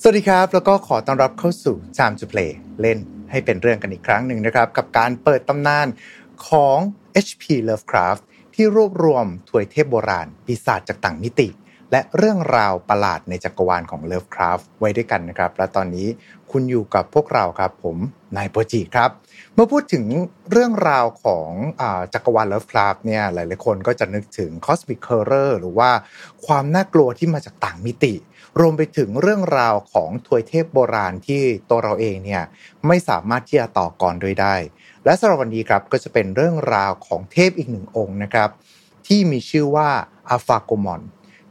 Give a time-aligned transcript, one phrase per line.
[0.00, 2.50] สวัสดีครับ แล้วก็ขอต้อนรับเข้าสู่ Time to Play
[2.80, 2.98] เล่น
[3.30, 5.86] ให้เป็นเรื่องกันอีกครั้งหนึ่งนะครับ กับการเปิดตำนาน
[6.48, 6.78] ของ
[7.26, 8.22] HP Lovecraft
[8.54, 11.48] ที่รวบรวมถวยเทพโบราณ ปีศาจจากต่างมิติ
[11.90, 16.08] และเรื่องราวประหลาดในจักรวาลของ Lovecraft ไว้ด้วยกันนะครับ และตอนนี้
[16.50, 17.96] คุณอยู่กับพวกเราครับ ผม
[18.36, 19.10] นายโปจิครับ
[19.54, 20.04] เมื่อพูดถึง
[20.50, 21.50] เรื่องราวของ
[21.80, 21.82] อ
[22.14, 25.90] จักรวาล Lovecraft เนี่ยหลายๆคนก็จะนึกถึง Cosmic Horror หรือว่า
[26.46, 28.14] ความน่ากลัวที่มาจากต่างมิติ
[28.60, 32.42] รวมไปถึงเรื่องราวของทวยเทพโบราณที่ตัวเราเองเนี่ย
[32.86, 34.54] ไม่สามารถที่จะต่อกรด้วยได้
[35.04, 38.50] และสำหรับวันนี้ครับก็จะเป็นเรื่องราวของเทพอีกหนึ่งองค์นะครับ
[39.06, 39.90] ที่มีชื่อว่า
[40.30, 41.02] อาฟาโกมอน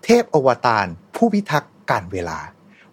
[0.03, 2.39] เทพอวตารผู้พิทักษ์การเวลา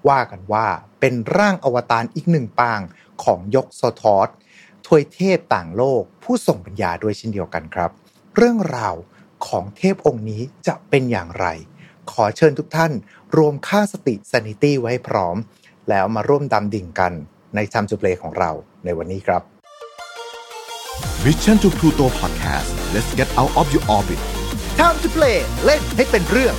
[0.09, 0.67] ว่ากันว่า
[1.01, 2.81] เป็นร่างอวตารอีกหนึ่งปาง
[3.25, 4.29] ของยกโซทอส
[4.87, 7.91] ทวยเทพต่างโลกผู้ส่งปัญญาด้วยเช่นเดียวกันครับ
[8.37, 8.95] เรื่องราว
[9.47, 11.47] ของเทพองค์นี้จะเป็นอย่างไร
[12.13, 12.93] ขอเชิญทุกท่าน
[13.37, 15.37] รวมค่าสติ sanity ไว้ให้พร้อม
[15.91, 17.13] แล้วมาร่วมดำดิ่งกัน
[17.55, 18.51] ใน Time to Play ของเรา
[18.85, 19.43] ในวันนี้ครับ
[21.25, 24.21] Mission to Pluto Podcast let's get out of your orbit
[24.79, 26.55] Time to Play เล่นให้เป็นเรื่อง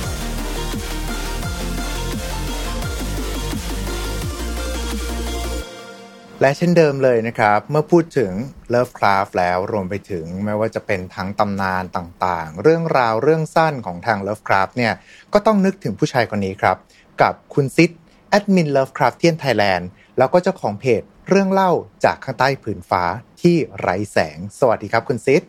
[6.44, 8.32] และเช่นเดิมเลยนะครับ เมื่อพูดถึง
[8.74, 14.94] Lovecraft แล้วรวมไปถึงไม่ว่าจะเป็นทั้งตำนานต่างๆ เรื่องราวเรื่องสั้นของทาง Lovecraft เนี่ย
[15.32, 16.76] ก็ต้องนึกถึงผู้ชายคนนี้ครับ
[17.22, 17.90] กับคุณซิด
[18.28, 21.72] แอดมิน Lovecraft เทียนไทยแลนด์แล้วก็เจ้าของเพจเรื่องเล่า
[22.04, 23.02] จากข้างใต้ผืนฟ้า
[23.42, 25.42] ที่ไร้แสง สวัสดีครับคุณซิด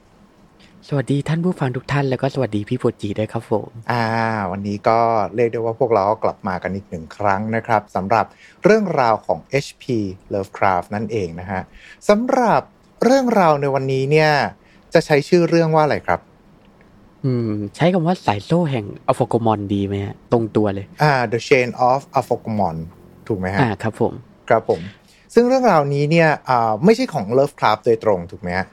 [0.88, 4.06] สวัสดีท่านผู้ฟังทุกท่านแล้วก็สวัสดีพี่โปจีด้วยครับผมอ่า
[4.52, 5.00] วันนี้ก็
[5.36, 8.26] เรียกได้ว่าพวกเรากลับมากันอีกหนึ่งครั้งนะครับสำหรับ
[8.64, 9.84] เรื่องราวของ HP
[10.34, 11.62] Lovecraft นั่นเองนะฮะ
[12.10, 12.62] สำหรับ
[13.04, 14.32] เรื่องราวในวันนี้เนี่ย
[14.94, 16.20] จะใช้ชื่อเรื่องว่าอะไรครับ
[17.26, 22.76] อืม ใช้คำว่าสายโซ่แห่งอะฟอร์โกมอนดีไหมฮะตรงตัวเลยอ่า The Chain of a f o g m o n
[23.28, 24.14] ถูกไหมฮะอ่าครับผม
[24.50, 24.82] ครับผม
[25.34, 28.68] ซึ่งเรื่องราวนี้เนี่ยอ่าไม่ใช่ของ Lovecraft โดยตรงถูกไหมฮะ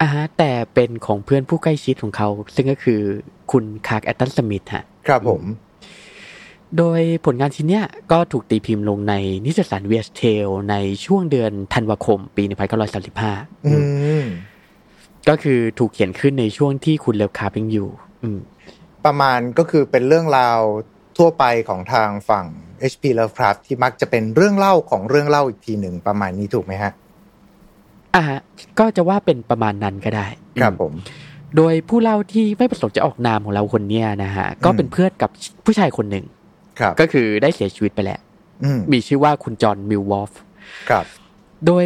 [0.00, 3.00] อ่าฮะแต่เป็นของเพื่อนผู้ใกล้ชิดของเขา ซึ่งก็คือ
[3.52, 5.42] คุณคลาร์กแอชตันสมิธฮะ ครับผม
[6.78, 9.14] โดยผลงานชิ้นเนี้ยก็ถูกตีพิมพ์ลงใน
[9.44, 12.42] นิตยสาร Weird Tales ในช่วงเดือนธันวาคม ปี
[13.04, 13.72] 1935อื
[14.22, 14.24] ม
[15.28, 17.88] ก็คือถูกเขียนขึ้นในช่วงที่คุณ Lovecraft ยังอยู่
[18.22, 18.38] อืม
[19.04, 20.60] ประมาณก็คือเป็นเรื่องราว
[21.18, 22.46] ทั่วไปของทางฝั่ง
[22.92, 26.92] HP Lovecraft ที่มักจะเป็นเรื่องเล่าของเรื่องเล่าอีกทีหนึ่งประมาณนี้ถูกไหมฮะ
[28.14, 28.40] อ่าฮะ
[28.78, 30.26] ก็จะว่าเป็นประมาณนั้นก็ได้
[30.60, 30.92] ครับอืมผม
[31.56, 35.30] โดยผู้เล่าที่ไม่ประสงค์จะออกนามของเราคนเนี้ยนะฮะ ก็เป็นเพื่อนกับ
[35.64, 36.24] ผู้ชายคนหนึ่ง
[36.80, 38.20] ครับ ก็คือได้เสียชีวิตไปแล้ว
[38.64, 40.32] อืมมีชื่อว่าคุณจอห์นมิลวอร์ป
[40.90, 41.04] ครับ
[41.66, 41.84] โดย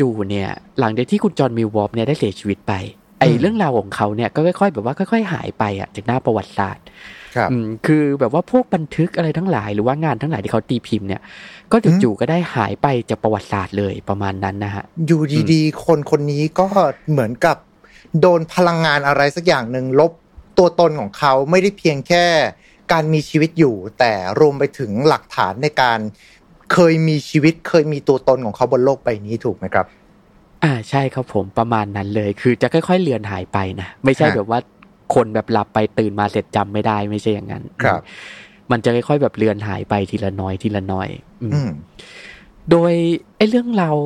[0.00, 0.48] จู่ๆเนี่ย
[0.80, 2.72] หลังจากที่คุณจอห์นมิลวอร์ปเนี่ยได้เสียชีวิตไป
[3.18, 6.84] ไอ้อืมเรื่องราวของเขาเนี่ยก็ค่อยๆ แบบว่าค่อย ๆ หายไปอะจากหน้าประวัติศาสตร์
[7.36, 11.22] ครับอืมคือแบบว่าพวกบันทึกอะไรทั้งหลายหรือว่างานทั้งหลายที่เขาตีพิมพ์เนี่ย
[11.72, 15.22] ก็จู่ๆก็ได้หายไปจากประวัติศาสตร์เลยประมาณนั้นนะฮะ อยู่
[15.52, 16.66] ดีๆ คนคนนี้ก็
[17.10, 17.56] เหมือนกับ
[18.20, 20.12] โดนพลังงานอะไรสักอย่างหนึ่งลบ
[20.58, 22.24] ตัวตนของเขาไม่ได้เพียงแค่
[22.92, 25.98] การมีชีวิตอยู่ แต่รวมไปถึงหลักฐานในการ
[26.72, 29.86] เคยมีชีวิตเคยมีตัวตนของเขาบนโลกใบนี้ถูกไหมครับ
[30.64, 34.60] อ่าใช่ครับผมประมาณนั้นเลย คือจะค่อยๆเลือนหายไปนะ ไม่ใช่ฮะแบบว่า
[35.14, 38.00] คนแบบหลับไปตื่นมาเสร็จจำไม่ได้ไม่ใช่อย่างนั้นครับ
[38.70, 41.08] มันจะค่อยๆแบบเลือนหายไปทีละน้อยทีละน้อย
[41.42, 41.70] อืมอืม
[42.70, 42.92] โดย
[43.36, 43.96] ไอ้เรื่องราว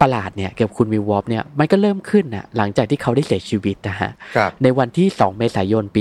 [0.00, 6.00] ประหลาดเนี่ยเกี่ยวกับคุณมิลวอร์ปเนี่ยมันก็เริ่มขึ้นนะหลังจากที่เขาได้เสียชีวิตนะฮะครับในวันที่ 2 เมษายนปี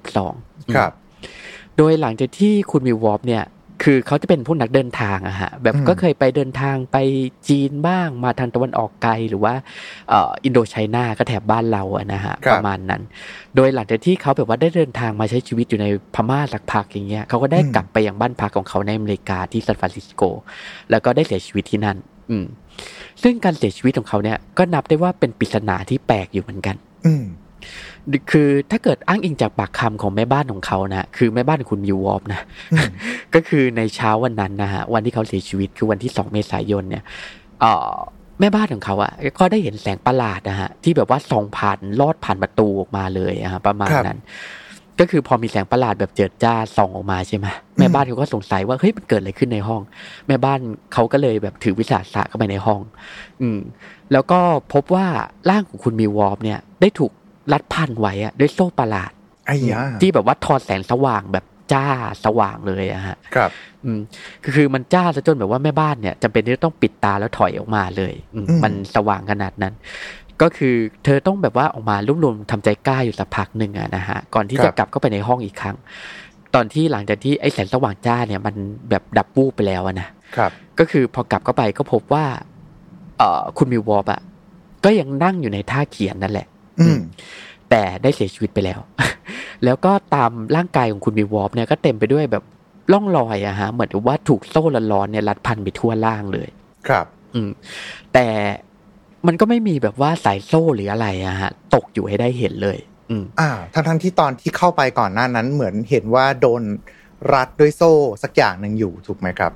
[0.00, 0.92] 1922 ครับ
[1.76, 3.42] โดยหลังจากที่คุณมิลวอร์ปเนี่ย
[3.84, 6.96] คือเขาจะเป็นพวกนักเดินทางอะฮะแบบอืมก็เคยไปเดินทางไป
[7.48, 9.54] จีนบ้างมาทางตะวันออกไกลหรือว่า
[10.08, 13.02] เอ่อ Indochina ก็แถบบ้านเราอะนะฮะประมาณนั้น
[13.56, 20.22] โดยหลังจากที่เขาแบบว่าได้เดินทางมาใช้ชีวิตอยู่ในพม่าสักพักอย่างเงี้ยเขาก็ได้กลับไปยังบ้านพักของเขาในอเมริกาที่ซานฟรานซิสโก
[20.90, 21.96] แล้วก็ได้เสียชีวิตที่นั่น
[22.30, 22.44] อืม
[23.22, 26.76] ซึ่งการเสียชีวิตของเขาเนี่ยก็นับได้ว่าเป็นปริศนาที่แปลกอยู่เหมือนกัน
[27.06, 27.24] อืม
[28.30, 32.40] คือถ้าเกิดอ้างอิงจากปากคำของแม่บ้านของเขานะคือแม่บ้านของคุณยูวอฟนะ
[32.72, 32.90] อืม
[33.34, 37.02] ก็คือในเช้าวันนั้นนะฮะวันที่เขาเสียชีวิตคือวันที่สองเมษายนเนี่ย
[37.60, 37.92] เอ่อ
[38.40, 44.20] แม่บ้านของเขาอะก็ได้เห็นแสงประหลาดนะฮะที่แบบว่าส่องผ่านลอดผ่านประตูออกมาเลยอะฮะประมาณนั้น
[45.00, 47.46] ก็คือพอมีแสงประหลาดแบบเจิดจ้าส่องออกมาใช่ไหม
[47.78, 49.82] แม่บ้านเขาก็สงสัยว่าเฮ้ยมันเกิดอะไรขึ้นในห้อง
[50.26, 50.60] แม่บ้าน
[50.92, 52.80] เขาก็เลยแบบถือวิสาสะเข้าไปในห้อง
[53.40, 53.58] อืม
[54.12, 54.40] แล้วก็
[54.72, 55.06] พบว่า
[55.50, 57.12] ร่างของคุณมิววอฟเนี่ย ได้ถูก
[57.52, 59.12] รัดพันไว้อะด้วยโซ่ประหลาด
[59.46, 61.86] ไอ้ยาที่แบบว่าทอดแสงสว่างแบบจ้า
[62.24, 63.50] สว่างเลยอะฮะ ครับ
[63.84, 64.00] อืม
[64.42, 69.74] คือคือมันจ้าซะจนแบบว่าแม่บ้านเนี่ยจำเป็นที่จะต้องปิดตาแล้วถอยออกมาเลยอืมอืมมันสว่างขนาดนั้น
[70.42, 70.74] ก็คือ
[71.04, 75.76] เธอต้องแบบว่าออกมารวบรวมทำใจกล้าอยู่สักพักหนึ่งอะนะฮะ ก่อนที่จะกลับเข้าไปในห้องอีกครั้ง
[76.54, 78.54] ตอนที่หลังจากที่ไอ้แสงสว่างจ้าเนี่ยมัน
[78.90, 82.24] แบบดับวูบไปแล้วอะนะครับ ก็คือพอกลับเข้าไปก็พบว่า
[83.18, 84.20] เอ่อคุณมิววอปอะ
[84.84, 86.51] ก็ยังนั่งอยู่ในท่าเขียนนั่นแหละอืม
[87.70, 88.80] แต่ได้เสียชีวิตไปแล้ว
[89.64, 92.44] แล้วก็ตามร่างกายของคุณมิววอปเนี่ยก็เต็มไปด้วยแบบ
[92.92, 94.62] ร่องรอยอะฮะ เหมือนกับว่าถูกโซ่
[94.92, 96.48] ร้อนๆเนี่ยรัดพันไปทั่วร่างเลย
[96.88, 97.50] ครับ อืม
[98.12, 98.26] แต่
[99.26, 102.78] มันก็ไม่มีแบบว่าสายโซ่หรืออะไรอะฮะ ตกอยู่ให้ได้เห็นเลย
[103.10, 106.62] อืม อ่า ทั้งทั้งๆที่ตอนที่เข้าไปก่อนหน้านั้นเหมือนเห็นว่าโดน
[107.32, 107.92] รัดด้วยโซ่
[108.22, 109.52] สักอย่างหนึ่งอยู่ถูกไหมครับ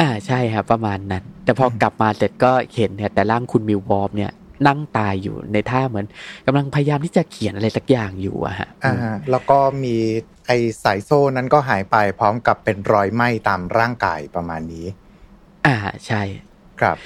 [0.00, 4.32] อ่าใช่ครับประมาณนั้น แต่พอกลับมาเสร็จก็เห็นเนี่ยแต่ร่างคุณมิววอฟเนี่ย
[4.66, 6.06] นั่งตายอยู่ในท่าเหมือน
[6.46, 8.94] กำลังพยายามที่จะเขียนอะไรสักอย่างอยู่อะฮะอ่า
[9.30, 9.96] แล้วก็มี
[10.46, 10.50] ไอ
[10.84, 14.86] สายโซ่นั้นก็หายไปพร้อมกับเป็นรอยไหม้ตามร่างกายประมาณนี้
[15.66, 15.76] อ่า
[16.06, 16.22] ใช่
[16.80, 16.98] ครับ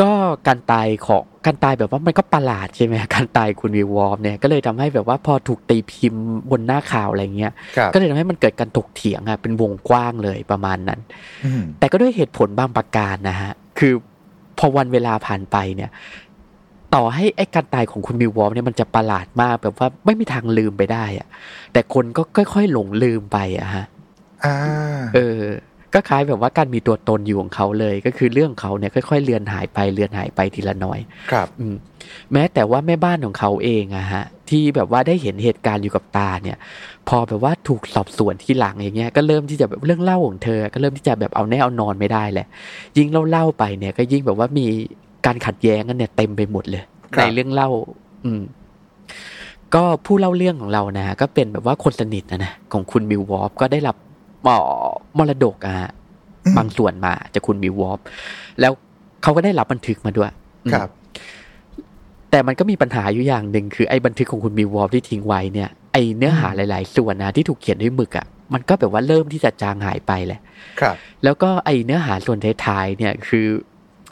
[0.00, 0.12] ก็
[0.46, 11.00] การตายของการตายแบบว่ามันก็ประหลาดใช่ไหมการตายคุณวิววอฟเนี่ยก็เลยทำให้แบบว่าพอถูกตีพิมพ์บนหน้าข่าวอะไรเงี้ยครับก็เลยทำให้มันเกิดการถกเถียงอะเป็นวงกว้างเลยประมาณนั้น
[11.44, 13.92] อืมแต่ก็ด้วยเหตุผลบางประการนะฮะ คือ
[14.58, 15.90] พอวันเวลาผ่านไปเนี่ย
[16.94, 21.26] ต่อให้ไอ้การตายของคุณมิววอฟเนี่ยมันจะประหลาดมากแบบว่าไม่มีทางลืมไปได้อะ
[21.72, 23.84] แต่คนก็ค่อยๆหลงลืมไปอะฮะ
[24.44, 24.54] อ่า
[25.14, 25.42] เออ
[25.94, 30.98] ก็คล้ายแบบว่าการมีตัวตนอยู่ของเขาเลย ก็คือเรื่องเขาเนี่ยค่อยๆเลือนหายไปเลือนหายไปทีละน้อย
[31.32, 31.76] ครับ อืม
[32.32, 36.58] แม้แต่ว่าแม่บ้านของเขาเองอะฮะ ที่แบบว่าได้เห็นเหตุการณ์อยู่กับตาเนี่ย
[37.08, 42.46] พอแบบว่าถูกสอบสวนที่หลังอย่างเงี้ยก็เริ่มที่จะแบบเรื่องเล่าของเธอ ก็เริ่มที่จะแบบเอาแน่เอานอนไม่ได้แหละ
[42.96, 44.66] ยิ่งเล่าเล่าๆไปเนี่ยก็ยิ่งแบบว่ามี
[45.26, 46.82] การขัดแย้งกันเนี่ยเต็มไปหมดเลย
[47.14, 47.68] ครับในเรื่องเล่า
[48.24, 48.42] อืม
[49.74, 53.96] ก็ผู้เล่าเรื่องของเรานะฮะก็เป็นแบบว่าคนสนิทนะนะของคุณมิววอฟก็ได้รับ
[54.44, 54.58] หมอ
[55.18, 55.90] มรดกอะฮะ
[56.46, 58.00] อืมบางส่วนมาจากคุณมิววอฟ
[58.60, 58.72] แล้ว
[59.22, 60.30] เขาก็ได้รับบันทึกมาด้วย
[60.64, 60.88] อืมครับ
[62.30, 70.40] แต่มันก็มีปัญหาอยู่อย่างหนึ่งคือไอ้บันทึกของคุณมิววอฟที่ทิ้งไว้เนี่ยไอ้เนื้อหาหลาย ๆ ส่วนนะที่ถูกเขียนด้วยหมึกอะ่ะมันก็แบบว่าเริ่มที่จะจางหายไปแหละ
[70.80, 73.46] ครับ แล้วก็ไอ้เนื้อหาส่วนท้ายๆเนี่ย คือ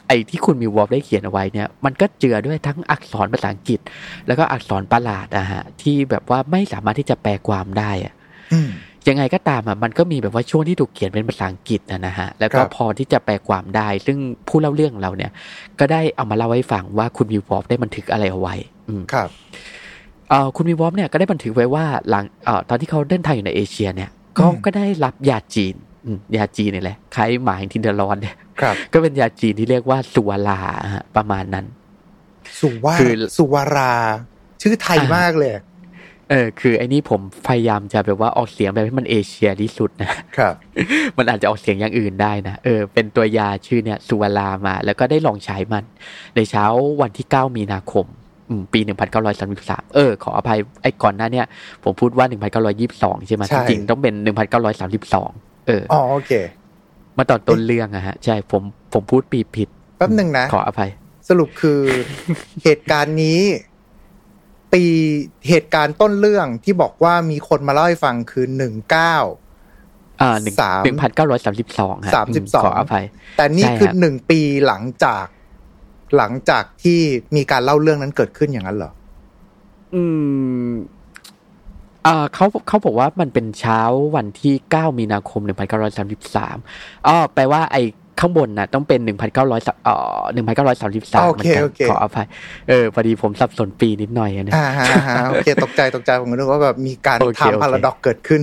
[0.09, 3.81] ไอ้ที่คุณมิววอฟได้เขียนเอาไว้เนี่ยมันก็เจือด้วยทั้งอักษรภาษาอังกฤษ
[4.27, 8.15] แล้วก็อักษรประหลาดอะฮะที่แบบว่าไม่สามารถที่จะแปลความได้อะ
[8.53, 8.71] อืม
[9.09, 14.19] ยังไงก็ตามอะมันก็มีแบบว่าช่วงที่ถูกเขียนเป็นภาษาอังกฤษนะนะฮะแล้วก็ครับพอที่จะแปลความได้ ซึ่ง
[14.49, 15.31] ผู้เล่าเรื่องของเราเนี่ย
[15.81, 18.55] ก็ได้เอามาเล่าให้ฟังว่าคุณมิลวอร์ปได้บันทึกอะไรเอาไว้
[18.89, 19.29] อืมครับ
[20.29, 25.75] เอ่อคุณมิลวอร์ปเนี่ยก็ได้บันทึกไว้ว่าหลังเอ่อตอนที่เขาเดินทางอยู่ในเอเชียเนี่ยเขาอืมก็ได้รับยาจีน
[26.05, 28.46] อืมยาจีนนี่แหละคล้ายหมาแห่งทินเดอร์ลอนเนี่ยครับ
[28.93, 30.61] ก็เป็นยาจีนที่เรียกว่าสุวารา
[30.95, 31.67] ฮะประมาณนั้น
[32.61, 33.93] สุวาคือสุวารา
[34.63, 35.53] ชื่อไทยอ่ามมากเลย
[36.31, 40.55] เออ คือไอ้นี่ผมพยายามจะแบบว่าออกเสียงแบบให้มันเอเชียที่สุดนะครับ
[41.17, 45.85] มันอาจจะออกเสียงอย่างอื่นได้นะเออ เป็นตัวยาชื่อเนี่ยสุวารามา แล้วก็ได้ลองใช้มัน
[46.37, 46.65] ในเช้า
[47.01, 48.07] วันที่9มีนาคม
[48.49, 48.81] อืมปี
[49.39, 51.47] 1933เออ ขออภัยไอ้ก่อนหน้าเนี่ย
[51.85, 52.27] ผมพูดว่า
[52.77, 54.15] 1922ใช่ไหมใช่จริงๆต้องเป็น
[54.91, 56.33] 1932เอออ๋อโอเค
[57.19, 59.69] มาตอนต้นเรื่องอะฮะ ใช่ผมผมพูดปีผิด
[59.99, 60.91] แป๊บหนึ่งนะ ขออภัย
[61.29, 61.81] สรุปคือ
[62.65, 63.41] เหตุการณ์นี้
[64.73, 64.85] ปี
[65.49, 69.17] เหตุการณ์ต้นเรื่องที่บอกว่ามีคนมาเล่าให้ฟังคือหนึ่งเก้า
[70.21, 73.05] อ่าหนึ่งสามหนึ่งพันเก้าร้อยสามสิบสองฮะสามสิบสองขออภัย
[73.37, 75.25] แต่นี่ใช่คือครับหนึ่งปีหลังจาก
[76.17, 77.01] หลังจากที่
[77.37, 78.93] มีการเล่าเรื่องนั้นเกิดขึ้นอย่างนั้นเหรอ
[79.95, 80.03] อื
[80.67, 80.71] ม
[82.07, 83.81] อ่าเขาเขาบอกว่ามันเป็นเช้า
[84.17, 85.41] วันที่ 9 มีนาคม
[86.25, 87.83] 1933อ๋อแปลว่าไอ้
[88.21, 89.01] ข้างบนน่ะต้องเป็น
[89.37, 92.27] 1,900เอ่อ1,933โอเหมือเคนกันโอเคขออภัย
[92.69, 98.43] เออพอดีผมสับสนปีนิดหน่อยอะนะอ่าฮะฮะโอเคตกใจตกใจผมก็นึกว่าแบบมีการโอเคโอเคทำพาราดอกเกิดขึ้น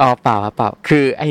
[0.00, 1.30] อ๋อเปล่าครับเปล่าคือไอ้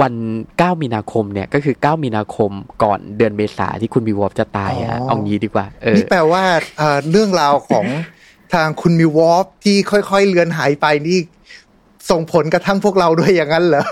[0.00, 0.14] วัน
[0.48, 2.50] 9 มีนาคมเนี่ยก็คือ 9 มีนาคม
[2.82, 6.42] ก่อนเดือนเมษาที่คุณบีวอฟจะตายอ๋อะอเอางี้ดีกว่าเออนี่แปลว่า
[6.78, 7.86] เอ่อเรื่องราวของ
[8.54, 11.18] ทางคุณมิววอฟที่ค่อยๆเลือนหายไปนี่
[12.10, 13.84] ส่งผลกระทั่งพวกเราด้วยอย่างนั้นเหรอ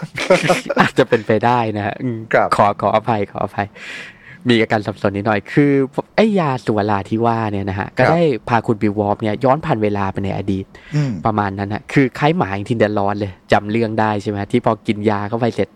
[0.80, 3.68] อาจจะเป็นไปได้นะฮะอืมครับขอขออภัยขออภัย
[4.49, 5.73] มีอาการสับสนนิดหน่อย คือ
[6.16, 10.66] ไอ้ยา Souvara ที่ว่าเนี่ยนะฮะ ก็ได้พาคุณบิววอฟเนี่ยย้อนผ่านเวลาไปในอดีต
[10.97, 15.68] อืมประมาณนั้นฮะ คือคล้ายหมาแห่ง Tindalos เลยจำเรื่องได้ใช่ไหมที่พอกินยาเข้าไปเสร็จ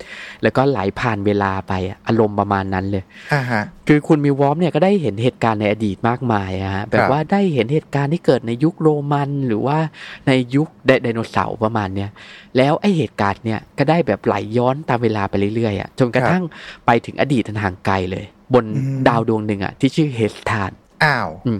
[0.42, 3.02] แล้วก็ไหลผ่านเวลาไปอะอารมณ์ประมาณนั้นเลย
[3.32, 9.78] อ่าฮะคือคุณ Milwarp เนี่ยก็ได้เห็นเหตุการณ์ในอดีตมากมายอะฮะ แบบว่าได้เห็นเหตุการณ์ที่เกิดในยุคโรมันหรือว่า
[10.26, 12.10] ในยุคไดไดโนเสาร์ประมาณเนี้ย
[12.56, 16.42] แล้วไอเหตุการณ์เนี่ยก็ได้แบบไหลย้อนตามเวลาไปเรื่อยๆอะจนกระทั่ง
[16.86, 20.72] ไปถึงอดีตอันห่างไกลเลย บนอืมดาวดวงหนึ่งอะที่ชื่อเฮสทาน
[21.04, 21.58] อ้าวอืม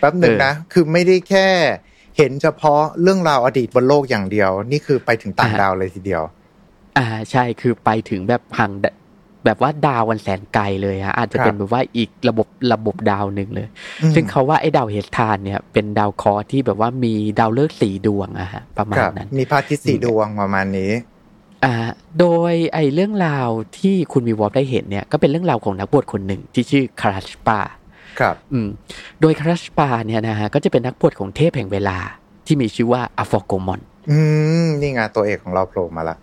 [0.00, 1.48] แป๊บหนึ่งเออนะ คือไม่ได้แค่
[2.18, 6.22] เห็นเฉพาะเรื่องราวอดีตบนโลกอย่างเดียว นี่คือไปถึงต่างดาวเลยทีเดียว
[6.98, 8.86] อ่าใช่คือไปถึงแบบห่างด
[9.44, 13.68] แบบว่าดาววันแสนไกลเลยฮะอาจจะเป็นแบบว่าอีกระบบระบบดาวหนึ่งเลย
[14.14, 21.13] ซึ่งเขาว่าไอ้ดาวเฮสทานเนี่ย เป็นดาวเคราะห์ที่แบบว่ามีดาวฤกษ์สีดวงอะฮะประมาณนั้น มีพระอาทิตย์สีดวงประมาณนี้อ่า
[22.20, 27.60] โดยไอ้เรื่องราวที่คุณมีวอลได้เห็นเนี่ยก็เป็นเรื่องราวของนักบวชคนหนึ่งที่ชื่อคาราชปา
[28.20, 28.68] ครับอืม
[29.20, 31.98] โดยคาราชปาเนี่ยนะฮะก็จะเป็นนักบวชของเทพแห่งเวลา
[32.46, 33.80] ที่มีชื่อว่าอฟอโกมอน
[34.10, 34.18] อื
[34.64, 36.16] มนี่ไงตัวเอกของเราโผล่มาละ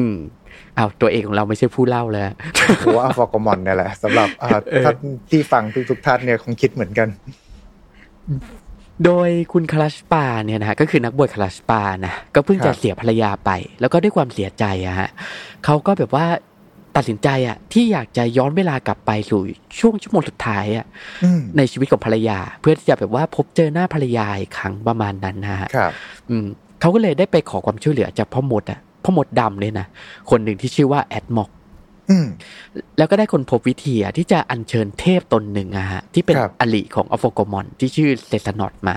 [0.00, 0.18] อืม
[0.76, 2.24] เอาตัวเอกของเราไม่ใช่ผู้เล่าเลย
[2.84, 4.28] โอ้อัลฟอกมอนเนี่ยแหละสำหรับ
[4.84, 4.96] ท่าน
[5.30, 7.08] ที่ฟังทุกๆท่านเนี่ยคงคิดเหมือนกัน
[9.04, 15.08] โดยคุณคาราชปาเนี่ยนะฮะก็คือนักบวชคาราชปานะก็เพิ่งจะเสียภรรยาไป แล้วก็ด้วยความเสียใจอะฮะ
[15.64, 16.26] เขาก็แบบว่า
[16.96, 19.40] ตัดสินใจอะที่อยากจะย้อนเวลากลับไปสู่
[19.80, 20.86] ช่วงชั่วโมงสุดท้ายอะ
[21.56, 25.92] ในชีวิตของภรรยา เพื่อที่จะแบบว่าพบเจอหน้าภรรยาอีกครั้งประมาณนั้นนะฮะครับ
[26.30, 26.46] อืม
[26.80, 29.86] เขาก็เลยได้ไปขอความช่วยเหลือจากพ่อมดอะพ่อมดดำเลยนะ
[30.30, 31.63] คนหนึ่งที่ชื่อว่าแอดมอกอืม
[32.98, 38.96] แล้วก็ได้คนพบวิธีอะที่จะอัญเชิญเทพตนหนึ่งอะฮะที่เป็นครับอลิของอฟโกมอนที่ชื่อเซซานอตมา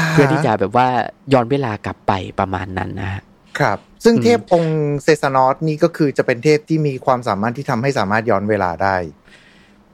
[0.00, 0.86] าเพื่อที่จะแบบว่า
[1.32, 3.22] ย้อนเวลากลับไปประมาณนั้นนะฮะ
[3.58, 8.96] ครับ ซึ่งอืมเทพองค์เซซานอสนี่ก็คือจะเป็นเทพที่มีความสามารถที่ทำให้สามารถย้อนเวลาได้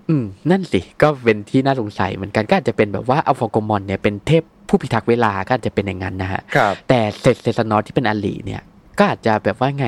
[0.08, 8.62] อืม นั่นสิ ก็เป็นที่น่าสงสัยเหมือนกันก็อาจจะเป็นแบบว่าอัลฟาโกมอนเนี่ยเป็นเทพผู้พิทักษ์เวลาก็อาจจะเป็นอย่างนั้นนะฮะครับแต่เซเซซานอสที่เป็นอลีเนี่ย
[9.02, 9.86] ก็อาจจะแบบว่าไง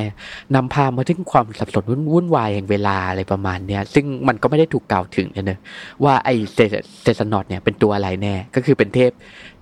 [0.54, 5.58] นำพามาถึงความสับสนวุ่นวายแห่งเวลาอะไรประมาณเนี้ยซึ่งมันก็ไม่ได้ถูกกล่าวถึงเนี่ยเนอะ
[6.04, 9.10] ว่าไอ Xexanoth เนี่ยเป็นตัวอะไรแน่ก็คือเป็นเทพ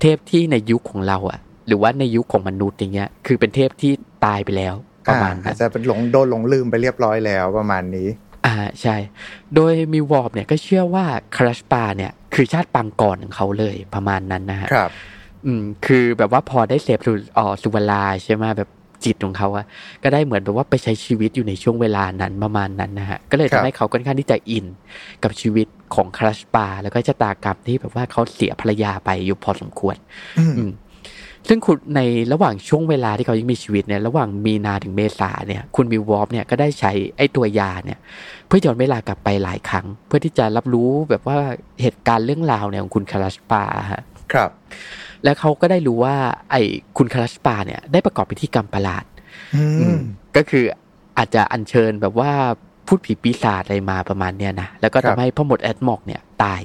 [0.00, 3.92] เทพที่ในยุคของเราอะหรือว่าในยุคของมนุษย์อย่างเงี้ยคือเป็นเทพที่
[4.24, 4.74] ตายไปแล้ว
[5.08, 8.08] ประมาณอานั้จนจะเป็นหลงโดนหลงลืมไปเรียบร้อยแล้วประมาณนี้
[8.46, 8.96] อ่าใช่
[9.54, 11.04] โดย Milwarp เนี่ยก็เชื่อว่า
[11.36, 14.90] Calaspa เนี่ยคือชาติปางก่อนของเขาเลยประมาณนั้นนะฮะครับ
[15.46, 18.70] อืมคือแบบว่าพอได้เสพสุอ๋อสุวลาใช่ไหมแบบ
[19.04, 19.66] จิตของเขาอะ
[20.02, 24.66] ก็ได้เหมือนแบบว่าไปใช้ชีวิตอยู่ในช่วงเวลานั้นประมาณนั้นนะฮะก็เลยครัทำบให้เขาค่อนข้างที่จะอิน
[25.22, 29.96] กับชีวิตของคาราชปาแล้วก็ชะตากรรมที่แบบว่าเขาเสียภรรยาไปอยู่พอสมควร
[30.40, 30.72] อืมอืม
[31.48, 32.00] ซึ่งคุณใน
[32.32, 37.98] ระหว่างช่วงเวลาที่เขายังมีชีวิตเนี่ยระหว่างมีนาถึงเมษาเนี่ยคุณมิววอฟเนี่ยก็ได้ใช้ไอ้ตัวยาเนี่ย
[38.46, 41.36] เพื่อย้อนเวลากลับไปหลายครั้ง เพื่อที่จะรับรู้แบบว่า
[41.82, 44.02] เหตุการณ์เรื่องราวเนี่ยของคุณคาราชปาฮะ
[44.34, 44.50] ครับ
[45.24, 46.16] แล้วเขาก็ได้รู้ว่า
[46.50, 46.62] ไอ้
[46.96, 49.04] คุณคาราชปาเนี่ยได้ประกอบพิธีกรรมประหลาด
[49.54, 50.00] อือืมม
[50.36, 50.64] ก็คือ
[51.18, 52.32] อาจจะอัญเชิญแบบว่า
[52.86, 56.60] พูดผีปีศาจอะไรมาประมาณเนี้ยนะ แล้วก็ครัทำบให้พ่อหมดแอดมอกเนี่ยตาย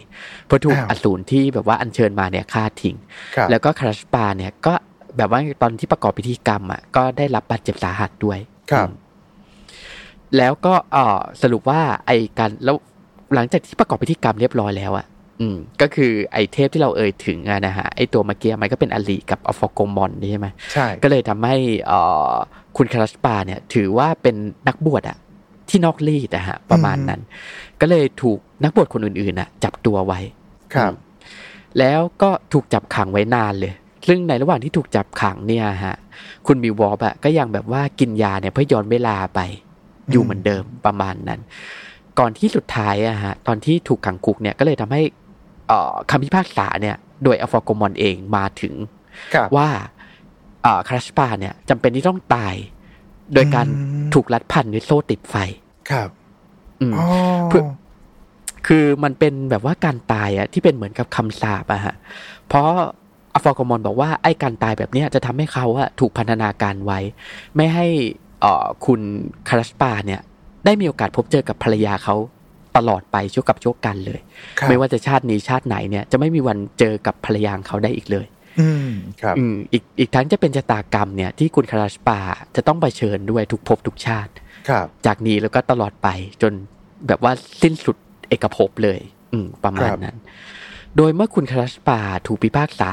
[0.45, 2.95] เพราะถูกอ้าวอสูรที่แบบว่าอัญเชิญมาเนี่ยฆ่าทิ้ง
[3.35, 4.73] ครับแล้วก็คาราชปาเนี่ยก็
[5.17, 8.39] แบบว่าตอนที่ประกอบพิธีกรรมอะก็ได้รับบาดเจ็บสาหัสด้วย
[8.71, 8.93] ครับอืม
[10.37, 12.75] แล้วก็เออสรุปว่าไอการแล้ว
[13.35, 15.05] หลังจากที่ประกอบพิธีกรรมเรียบร้อยแล้วอะ
[15.41, 22.31] อืมก็คือไอเทพที่เราเอ่ยถึงอะนะฮะไอตัวเมื่อกี้มันก็เป็นอลีกับอฟโกมอนนี่ใช่ไหมใช่ก็เลยทำให้เอ่อ
[22.77, 24.35] คุณคาราชปาเนี่ยถือว่าเป็น
[24.67, 25.17] นักบวชอะ
[25.69, 27.21] ที่นอกรีดอะฮะประมาณนั้น
[27.81, 30.19] ก็เลยถูกนักบวชคนอื่นๆน่ะ จับตัวไว้
[30.73, 31.05] ครับอืม
[31.79, 33.73] แล้วก็ถูกจับขังไว้นานเลย
[34.07, 35.95] ซึ่งในระหว่างที่ถูกจับขังเนี่ยฮะ
[36.47, 39.39] คุณมิววอปอะก็ยังแบบว่ากินยาเนี่ยเพื่อย้อนเวลาไป
[40.11, 41.39] อยู่เหมือนเดิมประมาณนั้น
[42.19, 45.26] ก่อนที่สุดท้ายอะฮะตอนที่ถูกขังคุกเนี่ยก็เลยทำให้เอ่อ
[46.09, 48.73] คำพิพากษาเนี่ยโดยอัลฟาโกมอนเองมาถึง
[49.33, 49.67] ครับว่า
[50.63, 52.55] เอ่อคาราชปาเนี่ยจำเป็นที่ต้องตาย
[53.33, 53.73] โดยการอื
[54.05, 55.35] มถูกรัดพันด้วยโซ่ติดไฟ
[55.91, 56.09] ครับ
[56.81, 57.05] อืมอ๋อ
[57.49, 57.61] เพื่อ
[58.67, 61.95] คือมันเป็นแบบว่าการตายอะที่เป็นเหมือนกับคำสาปอะฮะ
[62.47, 62.67] เพราะ
[63.33, 66.99] อัลฟาโกมอนบอกว่าไอ้การตายแบบเนี้ยจะทำให้เขาอะถูกพันธนาการไว้
[67.55, 67.87] ไม่ให้
[68.41, 69.01] เอ่อคุณ
[69.47, 70.21] คาราชปาเนี่ย
[70.65, 72.15] ได้มีโอกาสพบเจอกับภรรยาเขา
[72.77, 74.19] ตลอดไปชั่วกับชั่วกันเลย
[74.59, 78.25] ครับไม่ว่าจะชาตินี้ชาติไหนเนี่ยจะไม่มีวันเจอกับภรรยาของเขาได้อีกเลย
[78.59, 78.89] อืม
[79.21, 82.19] ครับอืมอีกอีกทั้งจะเป็นชะตากรรมเนี่ยที่คุณคาราชปา
[82.55, 84.31] จะต้องไปเผชิญด้วยทุกภพทุกชาติ
[84.69, 86.07] ครับ จากนี้แล้วก็ตลอดไป
[86.41, 86.53] จน
[87.07, 87.31] แบบว่า
[87.61, 87.97] สิ้นสุด
[88.29, 88.99] เอกภพเลย
[89.33, 90.17] อืมประมาณครับนั้น
[90.97, 92.91] โดยเมื่อคุณ Calaspa ถูกพิพากษา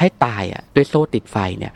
[0.00, 1.72] ให้ตายอะด้วยโซ่ติดไฟเนี่ย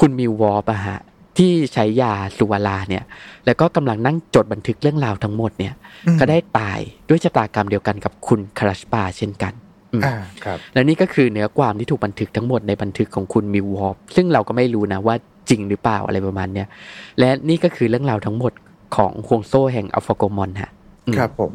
[0.00, 1.00] คุณ Milwarp อะฮะ
[1.38, 3.04] ที่ใช้ยา Souvara เนี่ย
[3.46, 5.74] แล้วก็กำลังนั่งจดบันทึกเรื่องราวทั้งหมดเนี่ย
[6.06, 9.52] อืมก็ได้ตายด้วยชะตากรรมเดียวกันกับคุณ Calaspa เช่นกัน
[9.92, 10.14] อืมอ่า
[10.44, 15.14] ครับและนี่ก็คือเนื้อความที่ถูกบันทึกทั้งหมดในบันทึกของคุณ Milwarp ซึ่งเราก็ไม่รู้นะว่า
[15.50, 16.68] จริงหรือเปล่าอะไรประมาณเนี้ย
[17.18, 18.52] และนี่ก็คือเรื่องราวทั้งหมด
[18.96, 20.70] ของห่วงโซ่แห่งอัลฟาโกมอนฮะ
[21.06, 21.52] อืมครับผม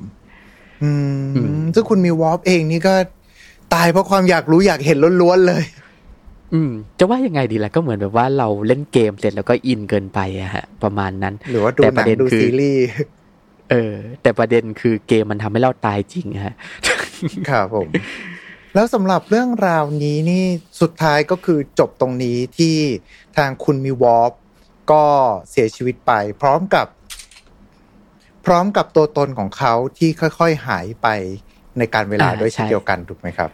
[0.83, 2.93] อืมอืมซึ่งคุณมีวอฟเองนี่ก็
[3.73, 5.63] ตายเพราะความอยากรู้อยากเห็นล้วนๆเลย
[6.53, 12.85] อืม จะว่ายังไงดีล่ะก็เหมือนแบบว่าเราเล่นเกมเสร็จแล้วก็อินเกินไปอะฮะ ประมาณนั้น หรือว่าดูแต่หปนัระงเด็นดูคือซีรีส์
[13.71, 16.55] เออ แต่ประเด็นคือเกมมันทำให้เราตายจริงอะฮะ
[17.49, 17.87] ครับผม
[18.75, 20.45] แล้วสำหรับเรื่องราวนี้นี่
[20.81, 22.75] สุดท้ายก็คือจบตรงนี้ที่
[23.37, 24.31] ทางคุณมีวอฟ
[24.91, 25.05] ก็
[25.49, 26.87] เสียชีวิตไป พร้อมกับ
[28.45, 31.07] พร้อมกับตัวตนของเขาที่ค่อย ๆ หายไป
[31.77, 33.49] ในการเวลาอ่าด้วยเช่นใช่เดียวกันถูกไหมครับ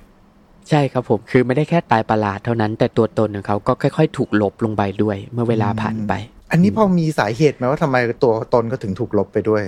[0.70, 6.14] ใช่ครับผมคือไม่ได้แค่ตายประหลาดเท่านั้น แต่ตัวตนของเขาก็ค่อย ๆ ถูกลบลงไปด้วย เมื่อเวลาผ่านไป
[6.52, 9.64] อันนี้พอมีสาเหตุไหมว่าทำไมตัวตนก็ถึงถูกลบไปด้วย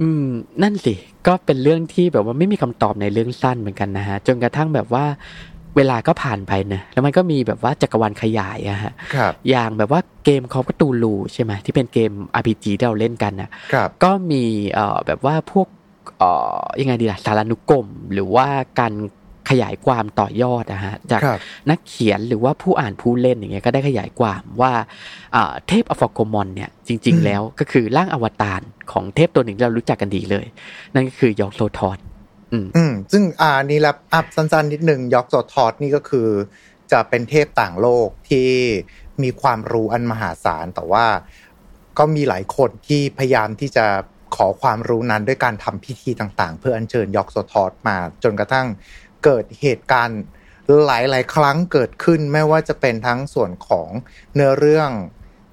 [0.00, 0.26] อืม
[0.62, 0.94] นั่นสิ
[1.26, 5.04] ก็เป็นเรื่องที่แบบว่าไม่มีคำตอบในเรื่องสั้นเหมือนกันนะฮะจนกระทั่งแบบว่า
[5.76, 14.42] เวลาก็ผ่านไปนะแล้วมันก็มีแบบว่าจักรวาลขยายอะฮะครับอย่างแบบว่าเกมคอฟตูลูใช่ไหมที่เป็นเกม RPG ที่เราเล่นกันนะครับก็มี
[14.72, 15.68] เอ่อแบบว่าพวก
[16.18, 16.30] เอ่
[16.60, 18.46] อยังไงดีล่ะสารานุกรมหรือว่า
[18.80, 18.92] การ
[19.50, 21.38] ขยายความต่อยอดนะฮะจากครับ
[21.70, 24.72] นักเขียนหรือว่าผู้อ่านผู้เล่นอย่างเงี้ยก็ได้ขยายความว่า
[25.34, 28.60] อ่าเทพอฟอกมอนเนี่ยจริงอืมๆแล้วก็คือร่างอวตาร
[28.92, 30.46] ของเทพตัวหนึ่งที่เรารู้จักกันดีเลย
[30.94, 31.98] นั่นก็คือยอกโซทอด
[32.52, 36.28] อืมอืมซึ่งอ่านี่แหละอัพสั้นๆนิดหนึ่งยอกโซทอดนี่ก็คือ
[36.92, 38.48] จะเป็นเทพต่างโลกที่
[39.22, 41.06] มีความรู้อันมหาศาลแต่ว่า
[41.98, 43.86] ก็มีหลายคนที่พยายามที่จะ
[44.36, 48.66] ขอความรู้นั้นด้วยการทำพิธีต่างๆ เพื่ออัญเชิญยอกโซทอดมาจนกระทั่ง
[49.24, 50.20] เกิดเหตุการณ์
[50.86, 53.88] หลาย ๆ ครั้งเกิดขึ้นไม่ว่าจะเป็นทั้งส่วนของ
[54.34, 54.90] เนื้อเรื่อง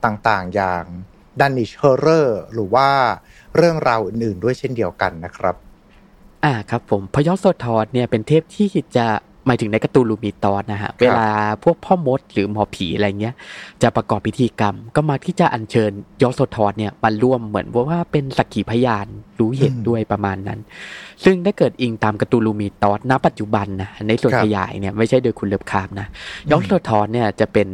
[0.05, 0.83] ต่างๆ อย่าง
[1.39, 2.89] Dunwich Horror หรือว่า
[3.55, 5.55] เรื่องราวอื่น ๆ ด้วยเช่นเดียวกันนะครับ
[6.45, 9.07] อ่าครับผม Yog-Sothoth เนี่ยเป็นเทพที่จะ
[9.47, 11.27] หมายถึงใน Cthulhu Mythos นะฮะ เวลา
[11.63, 13.35] พวกพ่อมดหรือหมอผีอะไรเงี้ย
[13.81, 19.07] จะประกอบพิธีกรรม ก็มาที่จะอัญเชิญ Yog-Sothoth เนี่ยมาร่วมเหมือนว่าเป็นสักขีพยาน
[19.39, 20.59] รู้เห็นอืมด้วยประมาณนั้น
[21.23, 26.07] ซึ่งถ้าเกิดอิงตาม Cthulhu Mythos ณปัจจุบันนะในส่วนครับขยายเนี่ยไม่ใช่โดยคุณ Lovecraft นะ
[26.51, 27.67] Yog-Sothoth เนี่ยจะเป็น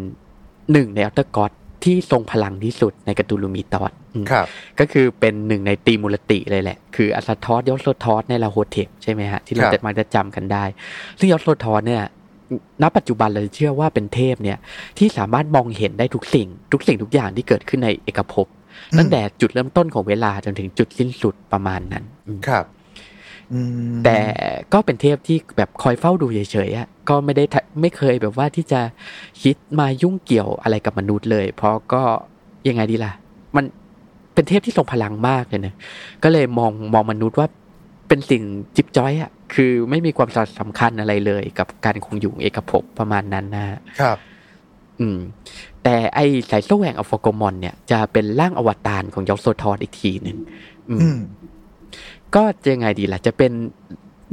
[0.71, 1.51] หนึ่งใน Outer God
[1.83, 4.47] ที่ทรงพลังที่สุดใน Cthulhu Mythos อืมครับ
[4.79, 10.63] ก็คือเป็นหนึ่งในตรีมูรติเลยแหละ คือ Azathoth Yog-Sothoth Nyarlathotep ใช่ไหมฮะ ที่เราครับจะมาจะจำกันได้
[11.19, 12.03] ซึ่งยอสโซทอสเนี่ย
[12.81, 14.57] ณปัจจุบันเลยเชื่อว่าเป็นเทพเนี่ย
[14.97, 18.47] ที่สามารถมองเห็นได้ทุกสิ่ง ทุกสิ่งทุกอย่างที่เกิดขึ้นในเอกภพ
[18.97, 22.82] ตั้งแต่จุดเริ่มต้นของเวลาจนถึงจุดสิ้นสุดประมาณนั้นอืมครับอืม
[24.05, 24.19] แต่
[24.73, 28.81] ก็เป็นเทพที่แบบคอยเฝ้าดูเฉยๆอะก็ไม่ได้ทะไม่เคยแบบว่าที่จะ
[29.41, 32.01] คิดมายุ่งเกี่ยวอะไรกับมนุษย์เลย เพราะก็
[32.67, 33.13] ยังไงดีล่ะ
[33.55, 33.65] มัน
[34.33, 35.73] เป็นเทพที่ทรงพลังมากเลยนะ
[36.23, 37.47] ก็เลยมองมองมนุษย์ว่า
[38.07, 38.43] เป็นสิ่ง
[38.75, 40.29] จิบจ้อยอะคือไม่มีความ
[40.59, 44.17] สำคัญอะไรเลย กับการคงอยู่เอกภพประมาณนั้นนะฮะครับ
[44.99, 45.19] อืม
[45.83, 46.19] แต่ไอ
[46.51, 50.37] สายโซ่แห่งอัลฟากมอนเนี่ยจะเป็นร่างอวตารของยอสโซทอดอีกทีหนึ่ง
[50.89, 51.19] อืมอืม
[52.35, 53.51] ก็จะยังไงดีล่ะ จะเป็น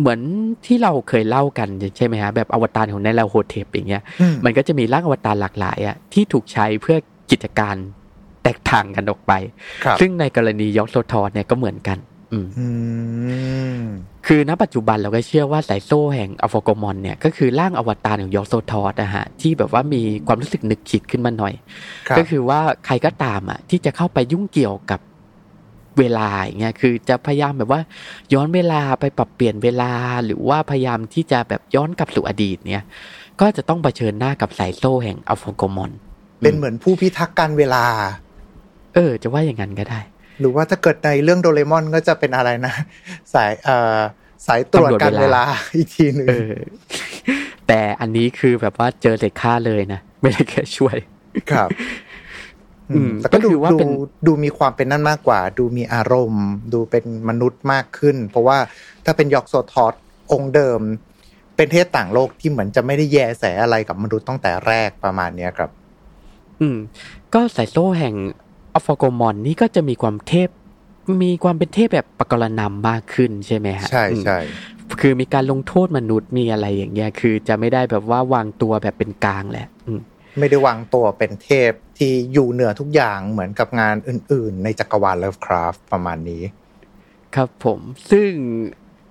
[0.01, 0.21] เหมือน
[0.67, 6.97] ที่เราเคยเล่ากันใช่ไหมฮะแบบอวตารของ Nyarlathotep อย่างเงี้ยอืมมันก็จะมีร่างอวตารหลากหลายอะที่ถูกใช้เพื่อ
[7.31, 7.77] กิจการ
[8.45, 9.33] แตกต่างกันออกไป
[9.85, 11.99] ครับซึ่งในกรณี Yog-Sothoth เนี่ยก็เหมือนกัน
[12.33, 12.67] อืมอื
[13.81, 13.83] ม
[14.27, 21.55] คือณปัจจุบันเราก็เชื่อว่าสายโซ่แห่ง Aforgomon เนี่ยก็คือร่างอวตารของ Yog-Sothoth นะฮะที่แบบว่ามีความรู้สึกนึกคิดขึ้นมาหน่อย
[22.09, 25.01] ครับก็คือว่าใครก็ตามอะที่จะเข้าไปยุ่งเกี่ยวกับ
[25.99, 27.81] เวลาอย่างเงี้ยคือจะพยายามแบบว่า
[28.35, 29.93] ย้อนเวลาไปปรับเปลี่ยนเวลา
[30.25, 32.85] หรือว่าพยายามที่จะแบบย้อนกลับสู่อดีตเนี่ย
[33.41, 35.91] ก็จะต้องเผชิญหน้ากับสายโซ่แห่งอัลฟากมอน
[36.41, 37.85] เป็นเหมือนผู้พิทักษ์การเวลา
[38.95, 40.01] เออ จะว่าอย่างนั้นก็ได้
[40.41, 42.75] หรือว่าถ้าเกิดในเรื่องโดเรมอนก็จะเป็นอะไรนะ
[43.35, 43.99] สายเอ่อ
[44.47, 45.43] สายตรวจการเวลา
[45.77, 46.55] อีกทีหนึ่งเออ
[47.69, 50.97] แต่อันนี้คือแบบว่าเจอเด็กฆ่าเลยนะ ไม่ได้แค่ช่วย
[51.51, 51.69] ครับ
[52.91, 53.91] อืมแต่ก็ก็ดูคือว่าดูเป็น
[54.27, 58.59] ดูมีความเป็นนั่นมากกว่า ดูมีอารมณ์ ดูเป็นมนุษย์มากขึ้น เพราะว่า
[59.05, 59.95] ถ้าเป็นยอกโซทอส
[60.33, 60.81] องค์เดิม
[61.57, 65.71] เป็นเทพต่างโลกที่เหมือนจะไม่ได้แยแสอะไรกับมนุษย์ตั้งแต่แรกประมาณเนี้ยครับ
[66.61, 66.79] อืม
[67.35, 68.15] ก็สายโซ่แห่ง
[68.75, 70.49] อัลฟากมอนนี่ก็จะมีความเทพ
[71.25, 74.39] มีความเป็นเทพแบบปกรณำมากขึ้นใช่ไหมฮะใช่อืมใช่
[75.01, 80.01] คือมีการลงโทษมนุษย์มีอะไรอย่างเงี้ย คือจะไม่ได้แบบว่าวางตัวแบบเป็นกลางแหละ อืม
[80.39, 86.43] ไม่ได้วางตัวเป็นเทพที่อยู่เหนือทุกอย่างเหมือนกับงานอื่น ๆ ในจักรวาลเลิฟคราฟประมาณนี้
[87.35, 88.31] ครับผมซึ่ง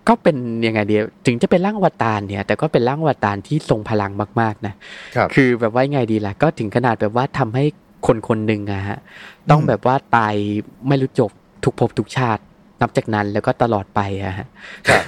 [0.08, 4.73] ก็เป็นยังไงเดียวถึงจะเป็นร่างอวตารเนี่ย แต่ก็เป็นร่างอวตารที่ทรงพลังมาก ๆ นะ
[5.15, 7.65] ครับคือแบบว่าไงดีล่ะ ก็ถึงขนาดแบบว่าทำให้
[8.08, 8.99] คนคนหนึ่งอะฮะ
[9.49, 10.36] ต้องอืมแบบว่าตาย
[10.88, 11.32] ไม่รู้จบ
[11.63, 12.41] ทุกภพทุกชาติ
[12.82, 14.47] นับจากนั้นแล้วก็ตลอดไปอะฮะ
[14.88, 15.03] ครับ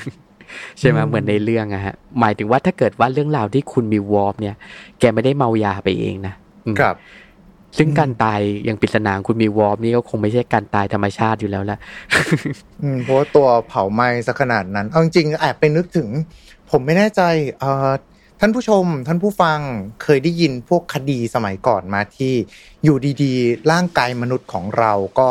[0.80, 4.56] ใช่ไหมอืมเหมือนในเรื่องอะฮะหมายถึงว่าถ้าเกิดว่าเรื่องราวที่คุณมีวอร์มเนี่ย
[5.00, 6.34] แกไม่ได้เมายาไปเองนะ
[6.66, 6.96] อืมครับ
[7.78, 11.78] ซึ่งการตายอย่างปริศนาของคุณมีวอร์มนี่ก็คงไม่ใช่การตายธรรมชาติอยู่แล้วละ
[12.84, 16.08] อืมเพราะว่าตัวเผาไหม้ซะขนาดนั้น เอาจริงๆแอบไปนึกถึง
[16.72, 17.22] ผมไม่แน่ใจ
[17.60, 17.90] เอ่อ
[18.40, 19.60] ท่านผู้ชมท่านผู้ฟัง
[20.04, 22.34] เคยได้ยินพวกคดีสมัยก่อนมาที่
[22.84, 25.30] อยู่ดีๆ ร่างกายมนุษย์ของเราก็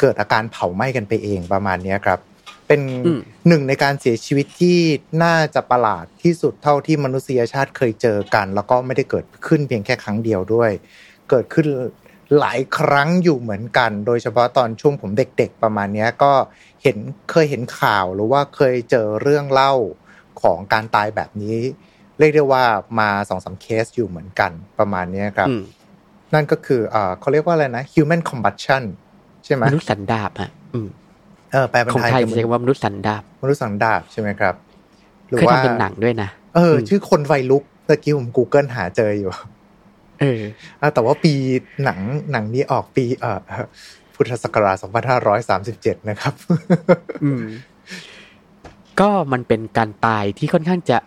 [0.00, 2.18] เกิดอาการเผาไหม้กันไปเองประมาณเนี้ยครับ
[2.66, 4.78] เป็นอืมหนึ่งในการเสียชีวิตที่
[5.22, 10.70] น่าจะประหลาดที่สุดเท่าที่มนุษยชาติเคยเจอกัน แล้วก็ไม่ได้เกิดขึ้นเพียงแค่ครั้งเดียวด้วย
[11.30, 11.66] เกิดขึ้น
[12.38, 16.32] หลายครั้งอยู่เหมือนกัน โดยเฉพาะตอนช่วงผมเด็กๆประมาณเนี้ยก็
[16.82, 16.96] เห็น
[17.30, 19.74] เคยเห็นข่าวหรือว่าเคยเจอเรื่องเล่า
[20.42, 21.58] ของการตายแบบนี้
[22.18, 22.64] เรียกได้ว่า
[23.00, 25.62] มาสองสามเคสอยู่เหมือนกันประมาณเนี้ยครับอืม
[26.34, 28.82] นั่นก็คือเอ่อเขาเรียกว่าอะไรนะ human combustion
[29.44, 30.88] ใช่ไหมมนุษย์สันดาบฮะอืม
[31.52, 34.54] เออแปลเป็นของไทยไทยคือใช้คำว่ามนุษย์สันดาบมนุษย์สันดาบใช่ไหมครับ
[35.28, 39.30] หรือเคยว่าทำเป็นหนังด้วยนะเอออมชื่อคนไฟลุกตะกี้ผม Google หาเจออยู่
[40.20, 40.40] เออ
[40.80, 41.32] อะแต่ว่าปี
[41.84, 41.98] หนัง
[42.32, 43.40] หนังนี้ออกปี เอ่อ
[44.14, 44.76] พุทธศักราช
[45.62, 46.34] 2537 นะครับ
[47.24, 47.44] อืม
[49.00, 50.98] ก็มันเป็นการตายที่ค่อนข้างจะ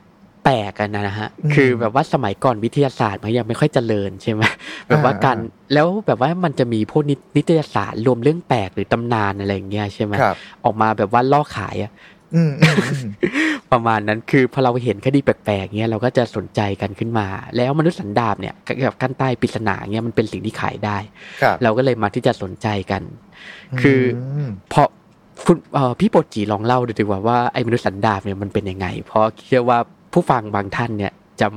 [0.44, 4.44] แปลกกันนะฮะอืมคือแบบว่าสมัยก่อนวิทยาศาสตร์มันยังไม่ค่อยเจริญใช่ไหม
[4.88, 11.92] แบบว่าการอ่าแล้วแบบว่ามันจะมีพวกนินิตยสารรวมเรื่องแปลกหรือตำนานอะไรอย่างเงี้ยใช่ไหมครับออกมาแบบว่าล่อขายอะ
[12.36, 13.10] อืมอืมอืม
[13.72, 18.54] ประมาณนั้นคือพอเราเห็นคดีแปลกๆเงี้ยเราก็จะสนใจกันขึ้นมา แล้วมนุษย์สันดาบเนี่ย
[18.86, 20.98] กับการใต้ปริศนาเงี้ยมันเป็นสิ่งที่ขายได้
[21.42, 23.02] ครับเราก็เลยมาที่จะสนใจกัน
[23.82, 24.02] คือ
[24.38, 24.84] อมพอ
[25.46, 29.80] คุณเอ่อพี่โปรจีลองเล่าดูดีกว่าว่าไอ้มนุษย์สันดาบเนี่ยมันเป็นยังไง เพราะเชื่อว่า
[30.14, 31.48] ผู้ฟังบางท่านเนี่ยจะ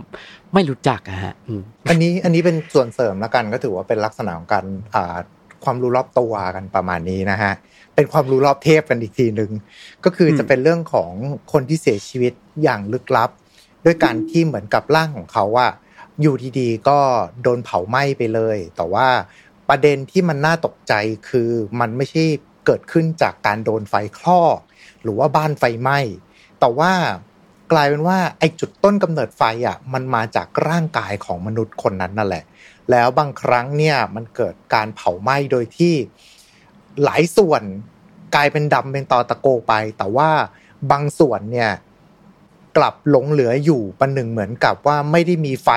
[0.55, 1.35] ไม่รู้จักอะฮะ
[1.89, 5.17] อันนี้อันนี้เป็นส่วนเสริมแล้วกันก็ถือว่าเป็นลักษณะของการอ่า
[5.65, 7.53] ความรู้รอบตัวกันประมาณนี้นะฮะ
[7.95, 9.51] เป็นความรู้รอบเทพกันอีกทีหนึ่ง
[10.05, 11.13] ก็คือจะเป็นเรื่องของ
[11.53, 13.31] คนที่เสียชีวิตอย่างลึกลับ
[13.85, 15.69] ด้วยการที่เหมือนกับร่างของเขาว่า
[16.21, 16.99] อยู่ดีๆก็
[17.43, 19.09] โดนเผาไหม้ไปเลย แต่ว่า
[19.69, 20.93] ประเด็นที่มันน่าตกใจ
[21.29, 22.25] คือมันไม่ใช่
[22.67, 24.59] เกิดขึ้นจากการโดนไฟคลอก
[25.03, 25.99] หรือว่าบ้านไฟไหม้
[26.61, 26.93] แต่ว่า
[27.73, 32.45] กลายเป็นว่าไอ้จุดต้นกำเนิดไฟอะมันมาจากร่างกายของมนุษย์คนนั้นนั่นแหละ
[32.91, 35.95] แล้วบางครั้งเนี่ยมันเกิดการเผาไหม้โดยที่
[37.05, 37.63] หลายส่วน
[38.35, 40.31] กลายเป็นดำเป็นตอตะโกไป แต่ว่า
[40.91, 41.71] บางส่วนเนี่ย
[42.77, 45.69] กลับหลงเหลืออยู่ประหนึ่งเหมือนกับว่าไม่ได้มีไฟ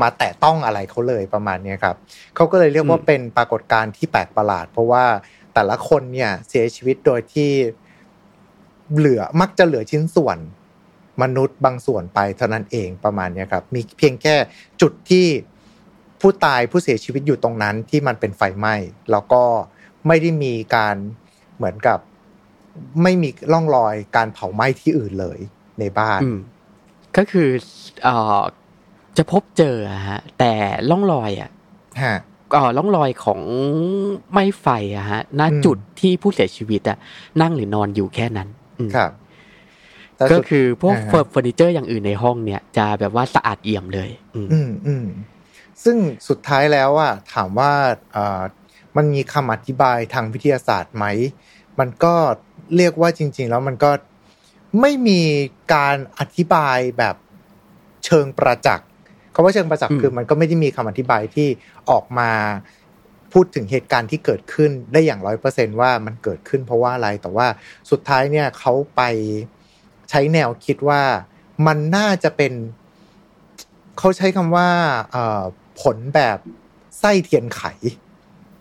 [0.00, 1.96] มาแตะต้องอะไรเขาเลยประมาณนี้ครับ
[2.34, 5.04] เขาก็เลยเรียกว่าเป็นปรากฏการณ์ที่แปลกประหลาด เพราะว่า
[5.54, 7.50] แต่ละคนเนี่ยเสียชีวิตโดยที่
[8.96, 10.38] เหลือมักจะเหลือชิ้นส่วน
[11.22, 14.34] มนุษย์บางส่วนไปเท่านั้นเองประมาณเนี้ยครับ มีเพียงแค่
[14.80, 15.26] จุดที่
[16.20, 18.74] ผู้ตายผู้เสียชีวิตอยู่ตรงนั้นที่มันเป็นไฟไหม้
[19.10, 19.42] แล้วก็
[20.06, 20.96] ไม่ได้มีการ
[21.56, 21.98] เหมือนกับ
[23.02, 25.38] ไม่มีร่องรอยการเผาไหม้ที่อื่นเลย
[25.80, 26.38] ในบ้านอืม
[27.16, 27.48] ก็คือ
[28.04, 28.40] เอ่อ
[29.16, 30.52] จะพบเจออะฮะแต่
[30.90, 31.50] ล่องรอยอะ
[32.04, 32.16] ฮะ
[32.52, 33.40] เอ่อร่องรอยของ
[34.32, 36.98] ไม้ไฟอะฮะณอืมจุดที่ผู้เสียชีวิตอะ
[37.40, 39.27] นั่งหรือนอนอยู่แค่นั้นอืมครับแต่
[40.20, 45.06] ก็สุดคือพวกอ่าฮะเฟอร์นิเจอร์อย่างอื่นในห้องเนี่ย จะแบบว่าสะอาดเอี่ยมเลย อืมอืมอืม
[45.84, 45.96] ซึ่ง
[46.28, 47.72] สุดท้ายแล้วอะถามว่า
[48.12, 48.42] เอ่อ
[48.96, 51.04] มันมีคำอธิบายทางวิทยาศาสตร์ไหม
[51.78, 52.14] มันก็
[52.76, 53.90] เรียกว่าจริง ๆ แล้วมันก็
[54.80, 55.20] ไม่มี
[55.74, 57.16] การอธิบายแบบ
[58.04, 58.86] เชิงประจักษ์
[59.34, 61.48] คำว่าเชิงประจักษ์อืมคือมันก็ไม่ได้มีคำอธิบายที่
[61.90, 62.30] ออกมา
[63.32, 67.46] พูดถึงเหตุการณ์ที่เกิดขึ้นได้อย่างร้อยเปอร์เซนว่ามันเกิดขึ้นเพราะว่าอะไร แต่ว่า
[67.90, 69.02] สุดท้ายเนี่ยเขาไป
[70.10, 71.02] ใช้แนวคิดว่า
[71.66, 72.52] มันน่าจะเป็น
[73.98, 74.68] เขาใช้คำว่า
[75.12, 75.42] เอ่อ
[75.80, 76.38] ผลแบบ
[76.98, 77.62] ไส้เทียนไข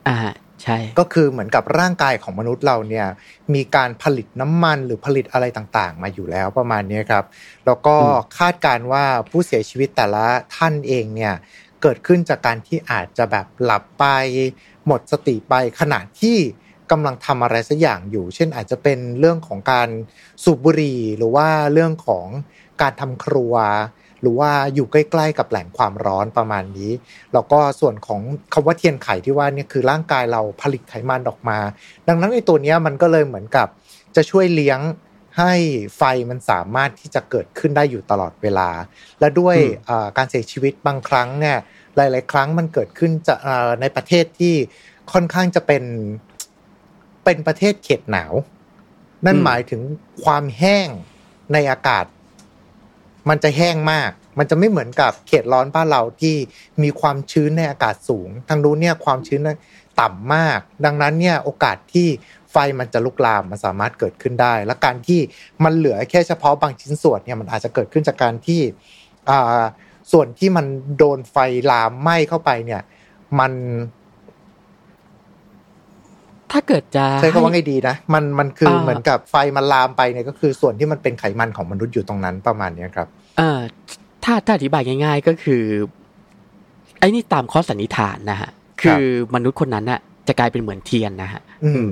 [0.07, 0.17] อ่า
[0.63, 3.07] ใช่ ก็คือเหมือนกับร่างกายของมนุษย์เราเนี่ย
[3.53, 7.25] มีการผลิตน้ำมันหรือผลิตอะไรต่างๆ มาอยู่แล้วประมาณนี้ครับ
[7.65, 11.33] แล้วก็อืมคาดการณ์ว่าผู้เสียชีวิตแต่ละท่านเองเนี่ย
[11.81, 14.05] เกิดขึ้นจากการที่อาจจะแบบหลับไป
[14.87, 16.37] หมดสติไปขณะที่
[16.91, 19.89] กำลังทำอะไรสักอย่างอยู่ เช่นอาจจะเป็นเรื่องของการ
[20.43, 22.25] สูบบุหรี่หรือว่าเรื่องของ
[22.81, 23.55] การทำครัว
[24.21, 26.91] หรือว่าอยู่ใกล้ ๆ กับแหล่งความร้อนประมาณนี้
[27.33, 28.21] แล้วก็ส่วนของ
[28.53, 31.57] คำว่าเทียนไขที่ว่าเนี่ยคือร่างกายเราผลิตไขมันออกมา
[32.07, 33.67] ดังนั้นไอ้ตัวเนี้ยมันก็เลยเหมือนกับ
[34.15, 34.79] จะช่วยเลี้ยง
[35.37, 35.53] ให้
[35.97, 38.69] ไฟมันสามารถที่จะเกิดขึ้นได้อยู่ตลอดเวลา
[39.19, 39.57] และด้วย
[40.17, 41.57] การเสียชีวิตบางครั้งเนี่ย
[41.95, 43.35] หลาย ๆ ครั้งมันเกิดขึ้นจะ
[43.81, 44.55] ในประเทศที่
[45.13, 45.83] ค่อนข้างจะเป็น
[47.27, 48.33] เป็นประเทศเขตหนาว
[49.25, 49.81] นั่นหมายถึง
[50.23, 50.87] ความแห้ง
[51.53, 52.05] ในอากาศ
[53.29, 56.35] มันจะแห้งมาก มันจะไม่เหมือนกับเขตร้อนบ้านเราที่
[56.83, 59.41] มีความชื้นในอากาศสูง ทางนู้นเนี่ยความชื้น
[60.01, 62.07] ต่ำมาก ดังนั้นเนี่ยโอกาสที่
[62.51, 65.19] ไฟมันจะลุกลามมันสามารถเกิดขึ้นได้ และการที่
[65.63, 68.61] มันเหลือแค่เฉพาะบางชิ้นส่วนเนี่ยมันอาจจะเกิดขึ้นจากการที่
[69.29, 69.63] อ่า
[70.11, 70.65] ส่วนที่มัน
[70.97, 71.37] โดนไฟ
[71.71, 72.81] ลามไหม้เข้าไปเนี่ย
[73.39, 73.53] มัน
[76.51, 83.07] ถ้าเกิดจะใช้คำว่าให้ไงดีนะ มันมันคืออ่าเหมือนกับไฟมันลามไปเนี่ยก็คือส่วนที่มันเป็นไขมันของมนุษย์อยู่ตรงนั้นประมาณเนี้ยครับ
[83.37, 83.59] เอ่อ
[84.23, 85.63] ถ้าถ้าอธิบายง่าย ๆก็คือ
[86.99, 88.49] ไอ้นี่ตามข้อสันนิษฐานนะฮะ
[88.81, 89.03] คือ
[89.35, 91.85] มนุษย์คนนั้นน่ะจะกลายเป็นเหมือนเทียนนะฮะอืม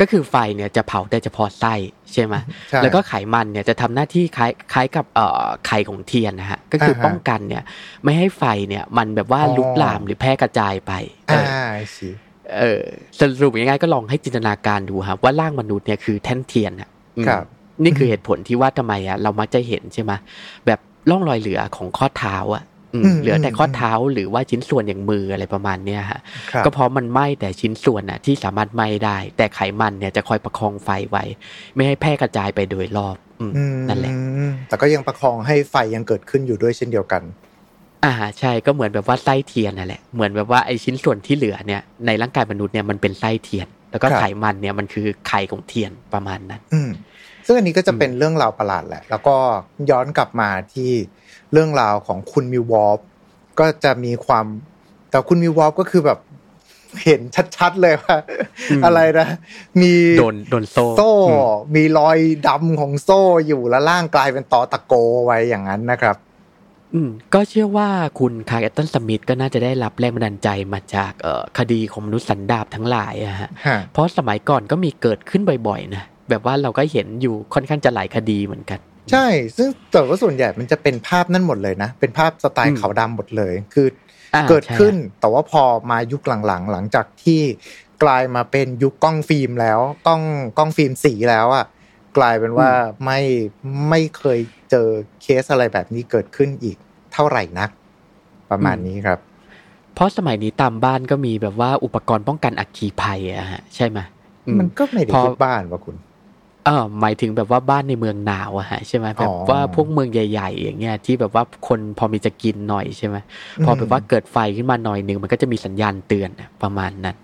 [0.00, 1.74] ก็คือไฟเนี่ยจะเผาแต่เฉพาะไส้
[2.12, 2.34] ใช่ไหม
[2.70, 7.62] ใช่แล้วก็ไขมันเนี่ยจะทำหน้าที่คล้ายคล้ายกับเอ่อไข่ของเทียนนะฮะ ก็คืออาฮะป้องกันเนี่ย
[8.04, 10.92] ไม่ให้ไฟเนี่ย มันแบบว่าอ๋อลุกลามหรือแพร่กระจายไป
[11.28, 12.10] เออ่าอสิ
[12.58, 12.82] เออ
[13.18, 17.44] สรุปง่ายๆก็ลองให้จินตนาการดูครับว่าร่างมนุษย์เนี่ยคือแท่นเทียนอะอืมครับ
[17.82, 20.12] นี่คือเหตุผลที่ว่าทำไมอะเรามักจะเห็นใช่ไหม
[20.66, 20.80] แบบ
[21.10, 26.20] ร่องรอยเหลือของข้อเท้าอะอืมอืมเหลือแต่อืมข้อเท้าหรือว่าชิ้นส่วนอย่างมืออะไรประมาณเนี้ยฮะ
[26.52, 31.24] ครับก็เพราะมันไหม้แต่ชิ้นส่วนน่ะที่สามารถไหม้ได้ แต่ไขมันเนี่ยจะคอยประคองไฟไว้
[31.74, 34.12] ไม่ให้แพร่กระจายไปโดยรอบอืมอืมนั่นแหละ
[34.68, 37.22] แต่ก็ยังประคองให้ไฟยังเกิดขึ้นอยู่ด้วยเช่นเดียวกัน
[38.06, 46.90] อ่าใช่ก็เหมือนแบบว่าไส้เทียนนั่นแหละเหมือนแบบว่าไอชิ้นส่วนที่เหลือเนี่ยในร่างกายมนุษย์เนี่ยมันเป็นไส้เทียน แล้วก็ครับไขมันเนี่ยมันคือไขของเทียนประมาณนั้น อืม
[47.46, 49.36] ซึ่งอันนี้ก็จะเป็นเรื่องราวประหลาดแหละ แล้วก็
[49.90, 50.90] ย้อนกลับมาที่
[51.52, 53.00] เรื่องราวของคุณ Milwarp
[53.60, 54.44] ก็จะมีความ
[55.10, 56.18] แต่คุณ Milwarp ก็คือแบบ
[57.04, 57.20] เห็น
[57.56, 58.16] ชัดๆเลยว่า
[58.70, 59.28] อืมอะไรนะ
[59.80, 66.35] มีโดนโดนโซ่โซ่อืมมีรอยดำของโซ่อยู่แล้วร่างกลายเป็นตอตะโกไว้อย่างนั้นนะครับอืม
[67.34, 78.80] ก็เชื่อว่าคุณ Clark Ashton Smith ก็น่าจะได้รับแรงบันดาลใจมาจากเอ่อคดีของมนุษย์สันดาปทั้งหลายอะฮะฮะ เพราะสมัยก่อนก็มีเกิดขึ้นบ่อยๆนะ แบบว่าเราก็เห็นอยู่ค่อนข้างจะหลายคดีเหมือนกัน
[79.12, 83.86] ใช่ ซึ่งแต่ว่าส่วนใหญ่มันจะเป็นภาพนั่นหมดเลยนะ เป็นภาพสไตล์อืมขาวดำหมดเลย คือ
[84.34, 87.40] อ่าเกิดขึ้นใช่แต่ว่าพอมายุคหลังๆ หลังจากที่
[88.02, 90.22] กลายมาเป็นยุคกล้องฟิล์มแล้ว กล้อง
[90.58, 91.66] กล้องฟิล์มสีแล้วอะ
[92.18, 92.70] กลายเป็นว่า
[93.04, 93.20] ไม่
[93.90, 94.38] ไม่เคย
[94.70, 94.88] เจอ
[95.22, 96.76] เคสอะไรแบบนี้เกิดขึ้นอีก
[97.16, 97.70] เท่าไหร่นัก
[98.50, 99.18] ประมาณนี้ครับ
[99.94, 103.98] เพราะสมัยนี้ตามบ้านก็มีแบบว่าอุปกรณ์ป้องกันอัคคีภัยอะฮะใช่ไหม
[104.46, 105.96] อืมมันก็ไม่ได้พอทุกบ้านว่าคุณ
[106.64, 113.16] เออหมายถึงแบบว่าบ้านในเมืองหนาวอะฮะใช่ไหมแบบอ๋อว่าพวกเมืองใหญ่ ๆ อย่างเงี้ยที่แบบว่าคนพอมีจะกินหน่อยใช่ไหม
[113.64, 117.16] พอแบบว่าเกิดไฟขึ้นมาหน่อยหนึ่งมันก็จะมีสัญญาณเตือนอะประมาณนั้น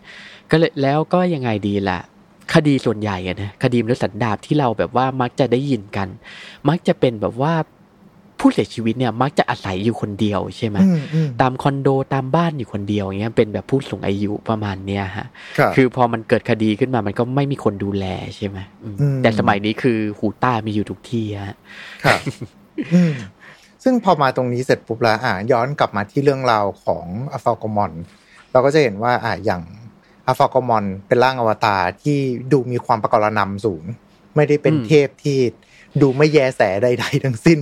[0.50, 1.98] ก็เลยแล้วก็ยังไงดีล่ะ
[2.54, 6.08] คดีส่วนใหญ่อะนะคดีมนุษย์สันดาปที่เราแบบว่ามักจะได้ยินกัน
[6.68, 7.54] มักจะเป็นแบบว่า
[8.42, 15.26] ผู้เสียชีวิตเนี่ยมักจะอาศัยอยู่คนเดียวใช่ไหมอืมอืมตามคอนโดตามบ้านอยู่คนเดียวอย่างเงี้ยเป็นแบบผู้สูงอายุประมาณเนี้ยฮะ
[15.58, 21.56] ครับคือพอมันเกิดคดีขึ้นมามันก็ไม่มีคนดูแลใช่ไหมอืมอืมแต่สมัยนี้คือหูต้ามีอยู่ทุกที่ฮะ
[22.04, 22.20] ครับ
[22.94, 23.12] อืม
[23.82, 27.92] ซึ่งพอมาตรงนี้เสร็จปุ๊บแล้วอะย้อนกลับมาที่เรื่องราวของอัฟากมอน
[28.52, 29.62] เราก็จะเห็นว่าอะอย่าง
[30.28, 32.18] อัฟากมอนเป็นร่างอวตารที่
[32.52, 33.84] ดูมีความประกรณำสูง
[34.36, 35.38] ไม่ได้เป็นอืมเทพที่
[36.00, 37.60] ดูไม่แยแสใด ๆ ทั้งสิ้น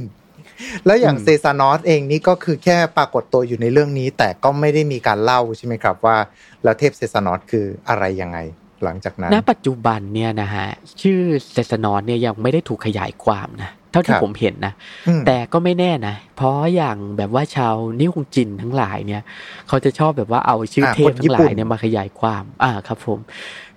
[0.86, 6.16] แล้วอย่างอืมเซซานอสเองนี่ก็คือแค่ปรากฏตัวอยู่ในเรื่องนี้ แต่ก็ไม่ได้มีการเล่าใช่ไหมครับว่า
[6.64, 8.38] แล้วเทพเซซานอสคืออะไรยังไง
[8.84, 10.68] หลังจากนั้นณปัจจุบันเนี่ยนะฮะ
[11.02, 11.20] ชื่อ
[11.52, 14.72] เซสนอนเนี่ยยังไม่ได้ถูกขยายความนะเท่าที่ครับผมเห็นนะ
[15.08, 19.22] อืมแต่ก็ไม่แน่นะ เพราะอย่างแบบว่าชาวนิฮงจินทั้งหลายเนี่ย
[19.68, 23.18] เขาจะชอบแบบว่าเอาชื่อเทพทั้งหลายเนี่ยมาขยายความ อ่าครับผม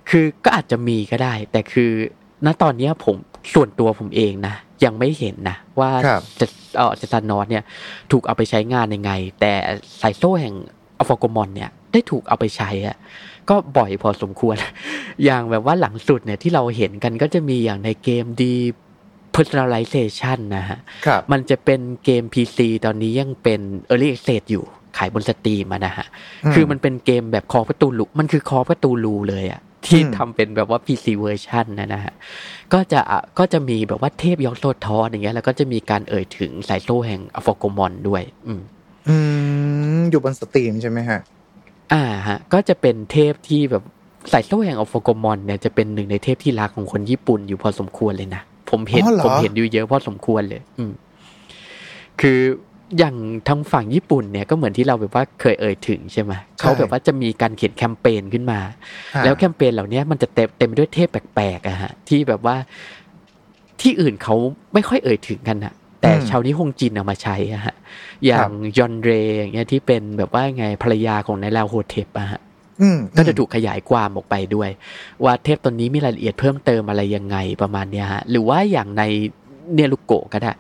[0.10, 1.92] คือก็อาจจะมีก็ได้ แต่คือ
[2.46, 3.16] ณตอนเนี้ยผม
[3.54, 6.46] ส่วนตัวผมเองนะ ยังไม่เห็นนะว่าครับจะ
[6.78, 7.64] เออเซตานอสเนี่ย
[8.12, 9.54] ถูกเอาไปใช้งานยังไง แต่
[10.02, 10.56] สายโซ่แห่ง
[10.98, 12.98] Aforgomon เนี่ยได้ถูกเอาไปใช้อะ
[13.50, 14.56] ก็บ่อยพอสมควร
[15.26, 18.54] อย่างแบบว่าหลังสุดเนี่ยที่เราเห็นกันก็จะมีอย่างในเกมดี
[19.36, 24.64] personalization นะฮะครับมันจะเป็นเกม PC ตอนนี้ยังเป็น Early Access อยู่
[24.98, 26.08] ขายบน Steam อะนะฮะ
[26.46, 32.14] อืมคือมันเป็นเกมแบบ Call of Cthulhu มันคือ Call of Cthulhu เลยอะ ที่อืมทำเป็นแบบว่า PC เวอร์ชันนะนะฮะ
[32.74, 38.62] ก็จะอะก็จะมีแบบว่าเทพ Yog-Sothoth อย่างเงี้ยแล้วก็จะมีการเอ่ยถึงสายโซ่แห่ง Aforgomon ด้วย อืม
[39.08, 39.16] อื
[39.98, 41.20] มอยู่บนสตรีมใช่ไหมฮะ
[41.94, 43.84] อ่าฮะ ก็จะเป็นเทพที่แบบ
[44.32, 50.94] สายโซ่แห่งอฟอกมอนเนี่ยจะเป็นหนึ่งในเทพที่รักของคนญี่ปุ่นอยู่พอสมควรเลยนะผมเห็นอ๋อเหรอผมเห็นอยู่เยอะพอสมควรเลย อืม
[52.22, 52.40] คือ
[52.98, 53.16] อย่าง
[53.48, 58.60] ทางฝั่งญี่ปุ่นเนี่ยก็เหมือนที่เราแบบว่าเคยเอ่ยถึงใช่ไหมเขาแบบว่าจะมีการเขียนแคมเปญขึ้นมา
[59.16, 62.56] ฮะแล้วแคมเปญเหล่านี้มันจะเต็มเต็มไปด้วยเทพแปลกๆอะฮะที่แบบว่า
[63.82, 64.36] ที่อื่นเขา
[64.74, 67.76] ไม่ค่อยเอ่ยถึงกันอะแต่อืมชาวนิฮงจินเอามาใช้อะฮะ
[68.26, 72.42] อย่างยอนเรอย่างเงี้ยที่เป็นแบบว่าไงภรรยาของนายลาวโฮเทปอะฮะ
[72.82, 74.70] อืมก็จะถูกขยายความออกไปด้วย
[75.24, 79.04] ว่าเทพตนนี้มีรายละเอียดเพิ่มเติมอะไรยังไงประมาณเนี้ยฮะหรือว่าอย่างใน
[79.76, 80.52] เนรุโกะก็ได้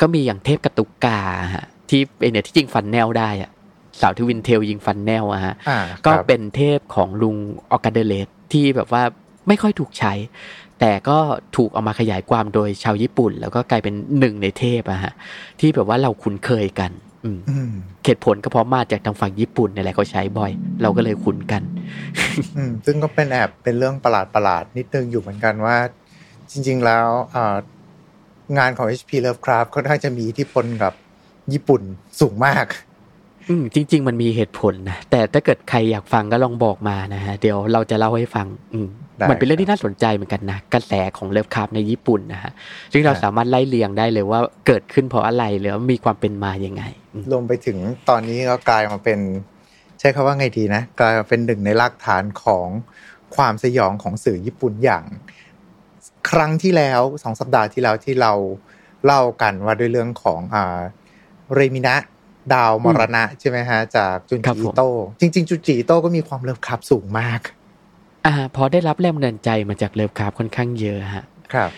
[0.00, 1.18] ก็มีอย่างเทพกระตุกกา
[1.54, 3.50] ฮะ ที่ไอเนี่ยที่ยิงฟันแนวได้อะ
[4.00, 7.36] สาวทวินเทลยิงฟันแนวอะฮะอ่าก็ครับเป็นเทพของลุง
[7.70, 9.02] ออกาเดเลสที่แบบว่า
[9.48, 10.12] ไม่ค่อยถูกใช้
[10.80, 11.18] แต่ก็
[11.56, 15.12] ถูกเอามาขยายความโดยชาวญี่ปุ่น แล้วก็กลายเป็นหนึ่งในเทพอะฮะ
[15.60, 16.90] ที่แบบว่าเราคุ้นเคยกัน
[17.24, 17.72] อืมอืม
[18.04, 21.62] เหตุผลก็เพราะมาจากทางฝั่งญี่ปุ่นนี่แหละเขาใช้บ่อย เราก็เลยคุ้นกัน
[22.56, 25.76] อืมซึ่งก็เป็นแอบเป็นเรื่องประหลาดประหลาดๆนิดนึงอยู่เหมือนกันว่า
[26.50, 27.56] จริง ๆ แล้วอ่า
[28.58, 30.92] งานของ HP Lovecraft ค่อนข้างจะมีอิทธิพลกับ
[31.54, 31.82] ญี่ปุ่น
[32.20, 32.66] สูงมาก
[33.48, 38.88] อืมจริง ๆ มันมีเหตุผลนะแต่ถ้าเกิดใครอยากฟังก็ลองบอกมานะฮะเดี๋ยวเราจะเล่าให้ฟัง อืม
[39.30, 42.52] มันเป็นเรื่องที่น่าสนใจเหมือนกันนะกระแสของเลิฟคาร์บในญี่ปุ่นนะฮะ
[42.92, 46.82] ซึ่งเราสามารถไล่เลียงได้เลยว่าเกิดขึ้นเพราะอะไรหรือมีความเป็นมาอย่างไง
[47.30, 49.18] รวมไปถึงตอนนี้ก็กลายมาเป็น
[49.98, 52.68] ใช้คาว่าไงดีนะกลายมาเป็นหนึ่งในรากฐานของ
[53.36, 55.04] ความสยองของสื่อญี่ปุ่นอย่าง
[56.30, 58.32] ครั้งที่แล้วสองสัปดาห์ที่แล้วที่เรา
[59.04, 60.80] เล่ากันว่าด้วยเรื่องของอ่า
[61.54, 61.96] เรมินะ
[62.54, 64.82] ดาวมรณะใช่ไหมฮะ จากจุนจิโต
[65.20, 67.40] จริง ๆ จุนจิโตก็มีความ Lovecraft สูงมาก
[68.26, 71.70] อ่า พอได้รับแรงบันดาลใจมาจาก Lovecraft ค่อนข้างเยอะฮะ ครับ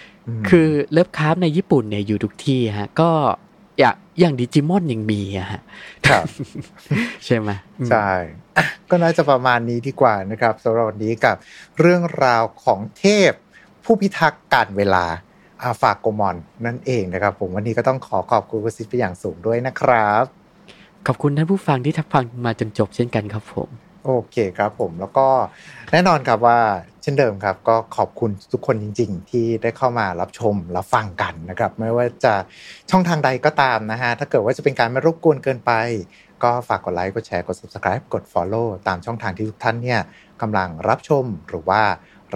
[0.48, 3.10] คือ Lovecraft ในญี่ปุ่นเนี่ยอยู่ทุกที่ฮะ ก็
[3.78, 5.60] อย่างอย่างดิจิมอนยังมีอะฮะ
[6.08, 6.24] ครับ
[7.24, 7.50] ใช่ไหม
[7.90, 8.08] ใช่
[8.90, 11.36] ก็น่าจะประมาณนี้ดีกว่านะครับสำหรับวันนี้กับ
[11.80, 13.32] เรื่องราวของเทพ
[13.84, 15.04] ผู้พิทักษ์กาลเวลา
[15.64, 20.24] Aforgomon นั่นเองนะครับ ผมวันนี้ก็ต้องขอขอบคุณคุณซิสไปอย่างสูงด้วยนะครับ
[21.06, 23.68] ขอบคุณท่านผู้ฟังที่ทักฟังมาจนจบเช่นกันครับผม
[24.04, 25.28] โอเคครับผมแล้วก็
[25.92, 26.58] แน่นอนครับว่า
[27.02, 32.34] เช่นเดิมครับ ก็ขอบคุณทุกคนจริง ๆ ที่ได้เข้ามารับชมรับฟังกันนะครับ ไม่ว่าจะ
[32.90, 35.72] ช่องทางใดก็ตามนะฮะ ถ้าเกิดว่าจะเป็นการไม่รบกวนเกินไป
[36.42, 40.00] ก็ฝากกดไลค์กดแชร์กด subscribe กด follow ตามช่องทางที่ทุกท่านเนี่ย
[40.42, 41.82] กำลังรับชมหรือว่า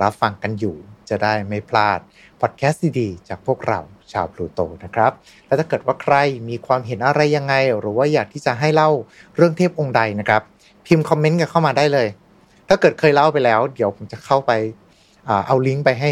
[0.01, 0.77] รับฟังกันอยู่
[1.11, 1.99] จะได้ไม่พลาด
[2.41, 3.81] พอดแคสต์ดีๆจากพวกเรา
[4.13, 5.13] ชาวพลูโตนะครับ
[5.47, 6.15] และถ้าเกิดว่าใคร
[6.49, 8.91] มีความเห็นอะไรยังไง หรือว่าอยากที่จะให้เล่า
[9.37, 10.43] เรื่องเทพองค์ใดนะครับ
[10.87, 12.09] พิมพ์คอมเมนต์กันเข้ามาได้เลย
[12.69, 14.53] ถ้าเกิดเคยเล่าไปแล้ว เดี๋ยวผมจะเข้าไป
[15.47, 16.11] เอาลิงก์ไปให้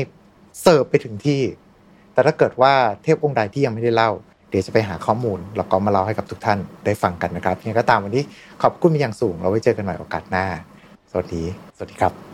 [0.63, 1.43] เสิร์ฟไปถึงที่
[2.13, 4.11] แต่ถ้าเกิดว่าเทพองค์ใดที่ยังไม่ได้เล่า
[4.51, 8.25] เดี๋ยวจะไปหาข้อมูลแล้วก็มาเล่าให้กับทุกท่านได้ฟังกันนะครับยังไงก็ตามวันนี้
[8.63, 10.47] ขอบคุณเป็นอย่างสูงเราไว้เจอกันใหม่โอกาสหน้า
[11.11, 11.45] สวัสดี
[11.77, 12.34] สวัสดีครับ